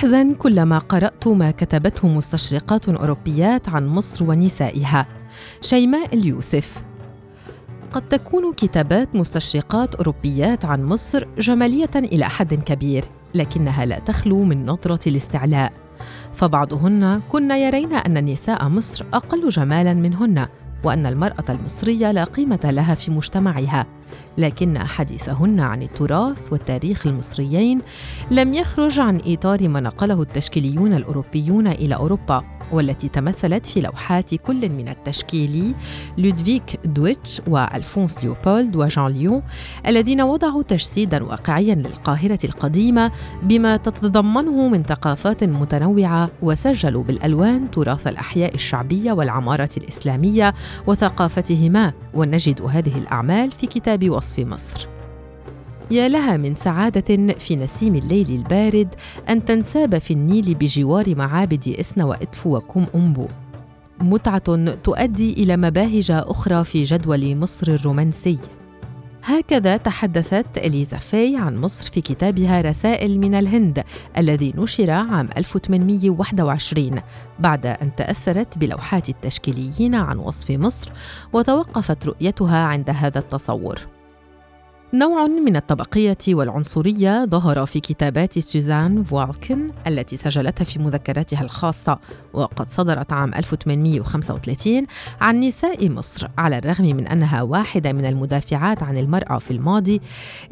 [0.00, 5.06] أحزن كلما قرأت ما كتبته مستشرقات أوروبيات عن مصر ونسائها.
[5.60, 6.82] شيماء اليوسف.
[7.92, 13.04] قد تكون كتابات مستشرقات أوروبيات عن مصر جمالية إلى حد كبير
[13.34, 15.72] لكنها لا تخلو من نظرة الاستعلاء.
[16.34, 20.46] فبعضهن كن يرين أن نساء مصر أقل جمالا منهن.
[20.84, 23.86] وأن المرأة المصرية لا قيمة لها في مجتمعها
[24.38, 27.80] لكن حديثهن عن التراث والتاريخ المصريين
[28.30, 32.44] لم يخرج عن إطار ما نقله التشكيليون الأوروبيون إلى أوروبا.
[32.72, 35.74] والتي تمثلت في لوحات كل من التشكيلي
[36.18, 39.42] لودفيك دويتش وألفونس ليوبولد وجان ليون
[39.86, 48.54] الذين وضعوا تجسيدا واقعيا للقاهرة القديمة بما تتضمنه من ثقافات متنوعة وسجلوا بالألوان تراث الأحياء
[48.54, 50.54] الشعبية والعمارة الإسلامية
[50.86, 54.99] وثقافتهما ونجد هذه الأعمال في كتاب وصف مصر.
[55.90, 58.94] يا لها من سعادة في نسيم الليل البارد
[59.28, 63.26] أن تنساب في النيل بجوار معابد إسنا وإدفو وكم أمبو.
[64.00, 68.38] متعة تؤدي إلى مباهج أخرى في جدول مصر الرومانسي.
[69.24, 73.84] هكذا تحدثت إليزا في عن مصر في كتابها رسائل من الهند
[74.18, 77.00] الذي نشر عام 1821
[77.38, 80.92] بعد أن تأثرت بلوحات التشكيليين عن وصف مصر
[81.32, 83.99] وتوقفت رؤيتها عند هذا التصور.
[84.94, 91.98] نوع من الطبقية والعنصرية ظهر في كتابات سوزان فوالكن التي سجلتها في مذكراتها الخاصة
[92.32, 94.86] وقد صدرت عام 1835
[95.20, 100.00] عن نساء مصر على الرغم من أنها واحدة من المدافعات عن المرأة في الماضي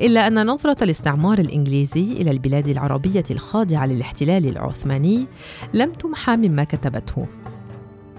[0.01, 5.27] إلا أن نظرة الاستعمار الإنجليزي إلى البلاد العربية الخاضعة للاحتلال العثماني
[5.75, 7.27] لم تمحى مما كتبته.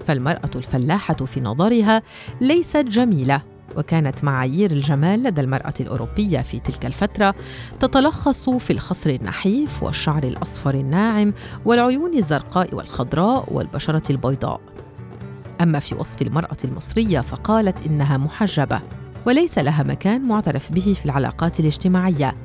[0.06, 2.02] فالمرأة الفلاحة في نظرها
[2.40, 3.49] ليست جميلة.
[3.76, 7.34] وكانت معايير الجمال لدى المرأة الأوروبية في تلك الفترة
[7.80, 11.32] تتلخص في الخصر النحيف والشعر الأصفر الناعم
[11.64, 14.60] والعيون الزرقاء والخضراء والبشرة البيضاء.
[15.60, 18.80] أما في وصف المرأة المصرية فقالت إنها محجبة
[19.26, 22.36] وليس لها مكان معترف به في العلاقات الاجتماعية.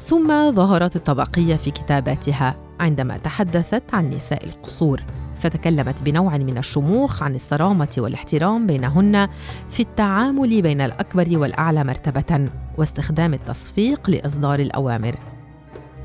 [0.00, 5.02] ثم ظهرت الطبقية في كتاباتها عندما تحدثت عن نساء القصور
[5.40, 9.28] فتكلمت بنوع من الشموخ عن الصرامة والاحترام بينهن
[9.70, 12.48] في التعامل بين الأكبر والأعلى مرتبة
[12.78, 15.35] واستخدام التصفيق لإصدار الأوامر.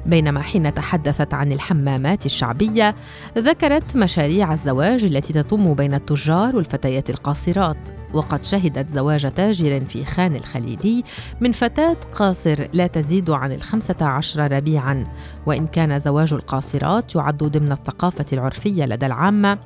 [0.05, 2.95] بينما حين تحدثت عن الحمامات الشعبية
[3.37, 7.89] ذكرت مشاريع الزواج التي تتم بين التجار والفتيات القاصرات.
[8.13, 11.03] وقد شهدت زواج تاجر في خان الخليلي
[11.41, 15.03] من فتاة قاصر لا تزيد عن الخمسة عشر ربيعا.
[15.45, 19.57] وإن كان زواج القاصرات يعد ضمن الثقافة العرفية لدى العامة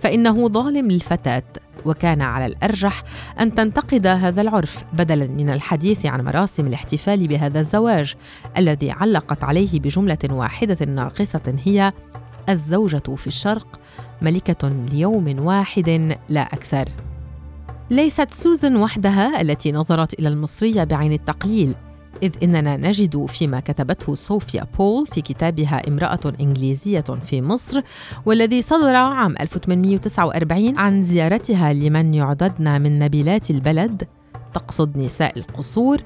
[0.00, 1.42] فإنه ظالم للفتاة.
[1.84, 3.02] وكان على الأرجح
[3.40, 8.14] أن تنتقد هذا العرف بدلا من الحديث عن مراسم الاحتفال بهذا الزواج
[8.58, 11.92] الذي علقت عليه بجملة واحدة ناقصة هي
[12.48, 13.80] الزوجة في الشرق
[14.22, 16.84] ملكة ليوم واحد لا أكثر.
[17.90, 21.74] ليست سوزن وحدها التي نظرت إلى المصرية بعين التقليل.
[22.22, 27.80] إذ إننا نجد فيما كتبته صوفيا بول في كتابها امرأة إنجليزية في مصر
[28.26, 34.08] والذي صدر عام 1849 عن زيارتها لمن يعددن من نبيلات البلد.
[34.54, 35.98] تقصد نساء القصور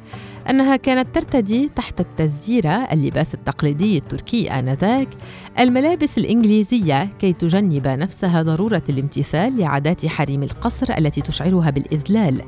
[0.51, 5.09] أنها كانت ترتدي تحت التزييرة اللباس التقليدي التركي آنذاك
[5.59, 12.43] الملابس الإنجليزية كي تجنب نفسها ضرورة الامتثال لعادات حريم القصر التي تشعرها بالإذلال.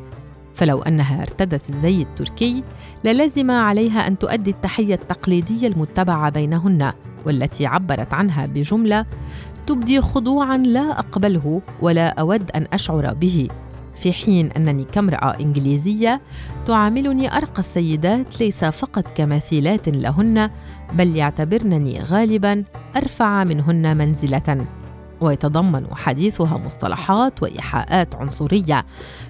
[0.61, 2.65] فلو أنها ارتدت الزي التركي
[3.05, 6.93] للزم عليها أن تؤدي التحية التقليدية المتبعة بينهن
[7.27, 9.07] والتي عبرت عنها بجملة
[9.67, 13.49] تبدي خضوعا لا أقبله ولا أود أن أشعر به.
[13.97, 16.21] في حين أنني كامرأة إنجليزية
[16.67, 20.51] تعاملني أرقى السيدات ليس فقط كمثيلات لهن
[20.93, 22.65] بل يعتبرنني غالبا
[22.97, 24.67] أرفع منهن منزلة.
[25.21, 28.85] ويتضمن حديثها مصطلحات وإيحاءات عنصرية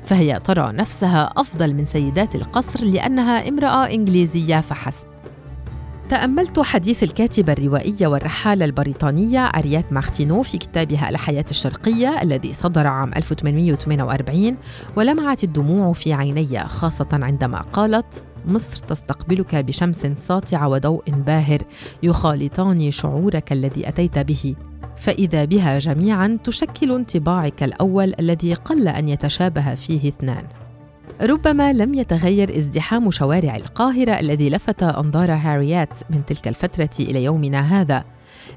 [0.04, 5.10] فهي ترى نفسها أفضل من سيدات القصر لأنها امرأة إنجليزية فحسب.
[6.10, 13.10] تأملت حديث الكاتبة الروائية والرحالة البريطانية أريات مارتينو في كتابها الحياة الشرقية الذي صدر عام
[13.16, 14.56] 1848
[14.96, 21.62] ولمعت الدموع في عيني خاصة عندما قالت مصر تستقبلك بشمس ساطعة وضوء باهر
[22.02, 24.54] يخالطان شعورك الذي أتيت به.
[25.00, 30.44] فإذا بها جميعا تشكل انطباعك الأول الذي قل أن يتشابه فيه اثنان.
[31.22, 37.80] ربما لم يتغير ازدحام شوارع القاهرة الذي لفت أنظار هاريات من تلك الفترة إلى يومنا
[37.80, 38.04] هذا.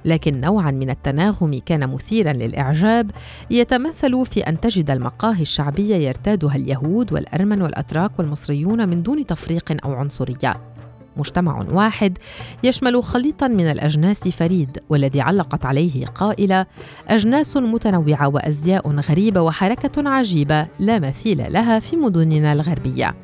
[0.06, 3.12] لكن نوعا من التناغم كان مثيرا للإعجاب
[3.52, 9.94] يتمثل في أن تجد المقاهي الشعبية يرتادها اليهود والأرمن والأتراك والمصريون من دون تفريق أو
[9.94, 10.73] عنصرية.
[11.18, 12.18] مجتمع واحد
[12.64, 16.66] يشمل خليطا من الأجناس فريد والذي علقت عليه قائلة
[17.08, 23.16] أجناس متنوعة وأزياء غريبة وحركة عجيبة لا مثيل لها في مدننا الغربية.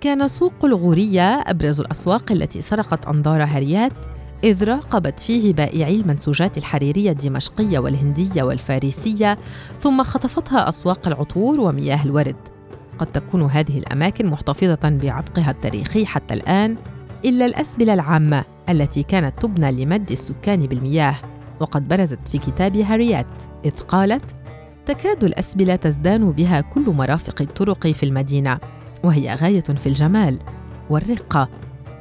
[0.00, 3.92] كان سوق الغورية أبرز الأسواق التي سرقت أنظار هريات
[4.44, 9.38] إذ راقبت فيه بائعي المنسوجات الحريرية الدمشقية والهندية والفارسية
[9.80, 12.53] ثم خطفتها أسواق العطور ومياه الورد.
[12.98, 16.76] قد تكون هذه الأماكن محتفظة بعبقها التاريخي حتى الآن
[17.24, 21.16] إلا الأسبلة العامة التي كانت تبنى لمد السكان بالمياه.
[21.60, 23.26] وقد برزت في كتاب هاريات
[23.64, 24.24] إذ قالت
[24.86, 28.58] تكاد الأسبلة تزدان بها كل مرافق الطرق في المدينة
[29.04, 30.38] وهي غاية في الجمال
[30.90, 31.48] والرقة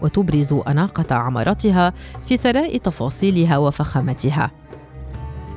[0.01, 1.93] وتبرز أناقة عمارتها
[2.25, 4.51] في ثراء تفاصيلها وفخامتها.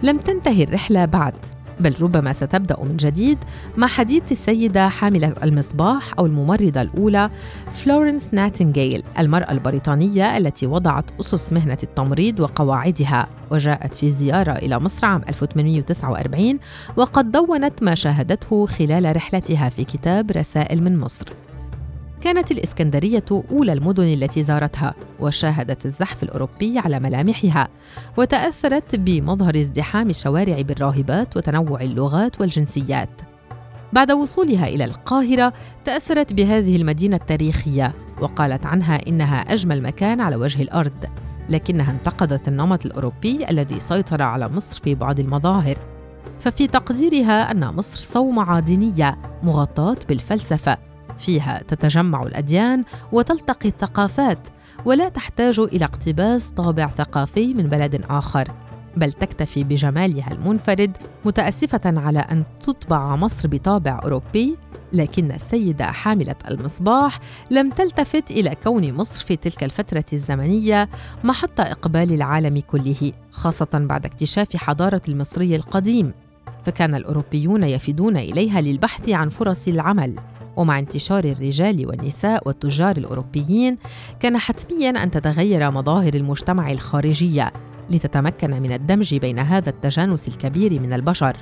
[0.03, 1.35] لم تنتهي الرحلة بعد.
[1.81, 3.39] بل ربما ستبدأ من جديد
[3.77, 7.31] مع حديث السيدة حاملة المصباح أو الممرضة الأولى
[7.73, 13.27] فلورنس ناتنجيل المرأة البريطانية التي وضعت أسس مهنة التمريض وقواعدها.
[13.51, 16.59] وجاءت في زيارة إلى مصر عام 1849
[16.97, 21.27] وقد دونت ما شاهدته خلال رحلتها في كتاب رسائل من مصر.
[22.21, 27.69] كانت الإسكندرية أولى المدن التي زارتها وشاهدت الزحف الأوروبي على ملامحها
[28.17, 33.11] وتأثرت بمظهر ازدحام الشوارع بالراهبات وتنوع اللغات والجنسيات.
[33.93, 35.53] بعد وصولها إلى القاهرة
[35.85, 41.05] تأثرت بهذه المدينة التاريخية وقالت عنها إنها أجمل مكان على وجه الأرض
[41.49, 45.79] لكنها انتقدت النمط الأوروبي الذي سيطر على مصر في بعض المظاهر.
[46.41, 50.86] ففي تقديرها أن مصر صومعة دينية مغطاة بالفلسفة.
[51.19, 54.49] فيها تتجمع الأديان وتلتقي الثقافات
[54.85, 58.53] ولا تحتاج إلى اقتباس طابع ثقافي من بلد آخر
[58.97, 64.57] بل تكتفي بجمالها المنفرد متأسفة على أن تطبع مصر بطابع أوروبي
[64.93, 67.21] لكن السيدة حاملة المصباح
[67.51, 70.89] لم تلتفت إلى كون مصر في تلك الفترة الزمنية
[71.25, 76.13] محط إقبال العالم كله خاصة بعد اكتشاف حضارة المصري القديم.
[76.65, 80.17] فكان الأوروبيون يفدون إليها للبحث عن فرص العمل.
[80.57, 83.79] ومع انتشار الرجال والنساء والتجار الأوروبيين
[84.21, 87.53] كان حتميا أن تتغير مظاهر المجتمع الخارجية
[87.91, 91.37] لتتمكن من الدمج بين هذا التجانس الكبير من البشر.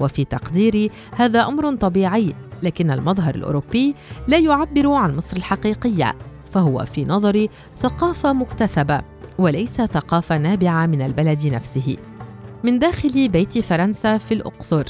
[0.00, 3.94] وفي تقديري هذا أمر طبيعي لكن المظهر الأوروبي
[4.28, 6.16] لا يعبر عن مصر الحقيقية
[6.52, 7.50] فهو في نظري
[7.82, 9.00] ثقافة مكتسبة
[9.38, 11.96] وليس ثقافة نابعة من البلد نفسه.
[12.64, 14.84] من داخل بيت فرنسا في الأقصر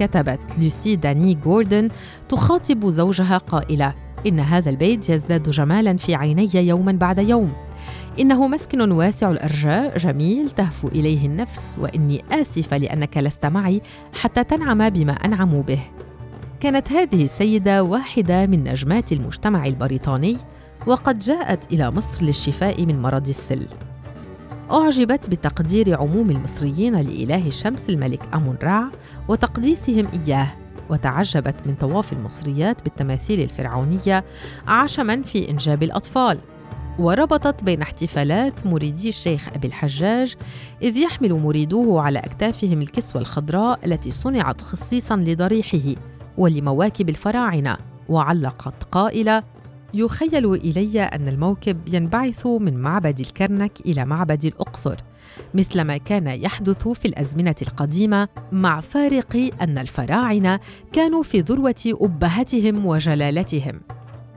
[0.00, 1.88] كتبت لوسي داني جوردن
[2.28, 3.94] تخاطب زوجها قائلة
[4.26, 7.52] إن هذا البيت يزداد جمالا في عيني يوما بعد يوم.
[8.20, 13.82] إنه مسكن واسع الأرجاء جميل تهفو إليه النفس وإني آسفة لأنك لست معي
[14.12, 15.80] حتى تنعم بما أنعم به.
[16.60, 20.36] كانت هذه السيدة واحدة من نجمات المجتمع البريطاني
[20.86, 23.66] وقد جاءت إلى مصر للشفاء من مرض السل.
[24.72, 28.84] أعجبت بتقدير عموم المصريين لإله الشمس الملك أمون رع
[29.28, 30.48] وتقديسهم إياه
[30.90, 34.24] وتعجبت من طواف المصريات بالتماثيل الفرعونية
[34.66, 36.38] عشما في إنجاب الأطفال.
[36.98, 40.36] وربطت بين احتفالات مريدي الشيخ أبي الحجاج
[40.82, 46.00] إذ يحمل مريدوه على أكتافهم الكسوة الخضراء التي صنعت خصيصا لضريحه
[46.38, 47.76] ولمواكب الفراعنة
[48.08, 49.42] وعلقت قائلة
[49.94, 54.96] يخيل إلي أن الموكب ينبعث من معبد الكرنك إلى معبد الأقصر
[55.54, 60.60] مثل ما كان يحدث في الأزمنة القديمة مع فارق أن الفراعنة
[60.92, 63.80] كانوا في ذروة أبهتهم وجلالتهم.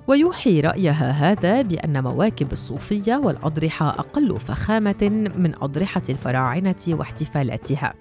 [0.07, 7.93] ويوحي رأيها هذا بأن مواكب الصوفية والأضرحة أقل فخامة من أضرحة الفراعنة واحتفالاتها.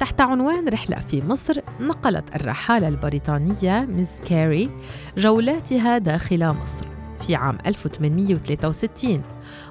[0.00, 4.70] تحت عنوان رحلة في مصر نقلت الرحالة البريطانية ميز كاري
[5.16, 6.86] جولاتها داخل مصر
[7.20, 9.22] في عام 1863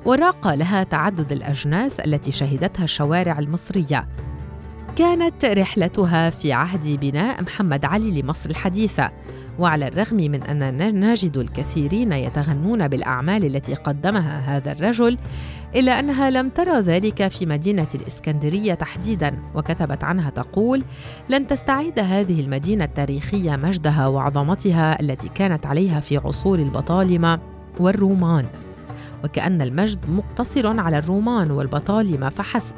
[0.06, 4.08] وراق لها تعدد الأجناس التي شهدتها الشوارع المصرية.
[4.98, 9.12] كانت رحلتها في عهد بناء محمد علي لمصر الحديثة.
[9.60, 15.18] وعلى الرغم من أننا نجد الكثيرين يتغنون بالأعمال التي قدمها هذا الرجل
[15.76, 20.84] إلا أنها لم ترى ذلك في مدينة الإسكندرية تحديداً وكتبت عنها تقول
[21.30, 27.40] لن تستعيد هذه المدينة التاريخية مجدها وعظمتها التي كانت عليها في عصور البطالمة
[27.80, 28.46] والرومان.
[29.24, 32.76] وكأن المجد مقتصر على الرومان والبطالمة فحسب.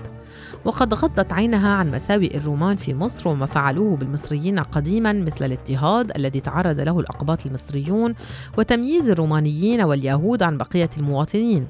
[0.65, 6.39] وقد غضت عينها عن مساوئ الرومان في مصر وما فعلوه بالمصريين قديما مثل الاضطهاد الذي
[6.39, 8.15] تعرض له الأقباط المصريون
[8.57, 11.67] وتمييز الرومانيين واليهود عن بقية المواطنين.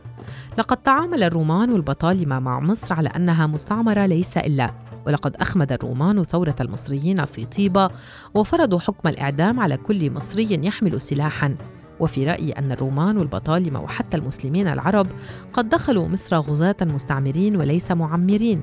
[0.58, 4.72] لقد تعامل الرومان والبطالمة مع مصر على أنها مستعمرة ليس إلا.
[5.08, 7.90] ولقد أخمد الرومان ثورة المصريين في طيبة
[8.34, 11.56] وفرضوا حكم الإعدام على كل مصري يحمل سلاحا.
[12.00, 15.08] وفي رأيي أن الرومان والبطالمة وحتى المسلمين العرب
[15.54, 18.62] قد دخلوا مصر غزاة مستعمرين وليس معمرين.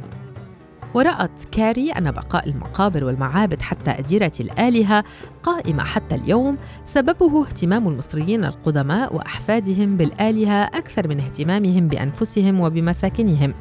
[0.94, 5.04] ورأت كاري أن بقاء المقابر والمعابد حتى أديرة الآلهة
[5.42, 13.54] قائمة حتى اليوم سببه اهتمام المصريين القدماء وأحفادهم بالآلهة أكثر من اهتمامهم بأنفسهم وبمساكنهم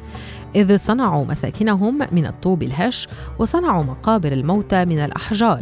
[0.56, 5.60] إذ صنعوا مساكنهم من الطوب الهش وصنعوا مقابر الموتى من الأحجار.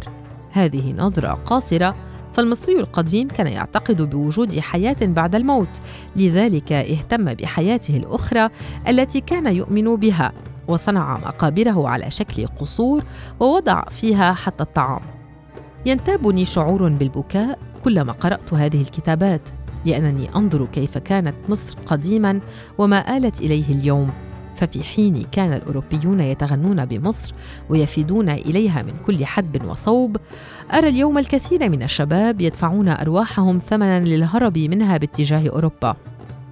[0.51, 1.95] هذه نظرة قاصرة
[2.35, 5.81] فالمصري القديم كان يعتقد بوجود حياة بعد الموت
[6.15, 8.49] لذلك اهتم بحياته الأخرى
[8.87, 10.31] التي كان يؤمن بها
[10.67, 13.03] وصنع مقابره على شكل قصور
[13.39, 15.01] ووضع فيها حتى الطعام.
[15.85, 19.49] ينتابني شعور بالبكاء كلما قرأت هذه الكتابات
[19.85, 22.39] لأنني أنظر كيف كانت مصر قديما
[22.77, 24.11] وما آلت إليه اليوم.
[24.55, 27.33] ففي حين كان الأوروبيون يتغنون بمصر
[27.69, 30.17] ويفيدون إليها من كل حدب وصوب
[30.73, 35.95] أرى اليوم الكثير من الشباب يدفعون أرواحهم ثمنا للهرب منها باتجاه أوروبا.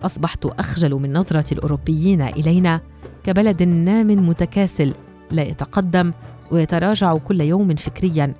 [0.04, 2.82] أصبحت أخجل من نظرة الأوروبيين إلينا
[3.24, 4.94] كبلد نام متكاسل
[5.32, 6.12] لا يتقدم
[6.52, 8.34] ويتراجع كل يوم فكريا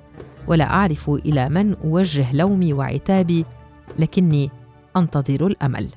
[0.48, 3.44] ولا أعرف إلى من أوجه لومي وعتابي
[3.98, 4.50] لكني
[4.96, 5.88] أنتظر الأمل.